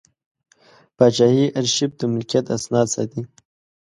پاچاهي 0.97 1.45
ارشیف 1.57 1.91
د 1.99 2.01
ملکیت 2.13 2.45
اسناد 2.57 2.87
ساتي. 2.95 3.21